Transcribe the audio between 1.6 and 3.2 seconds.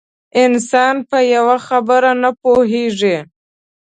خبره نه پوهېږي.